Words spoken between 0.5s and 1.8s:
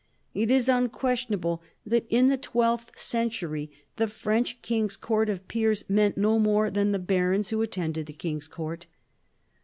unquestionable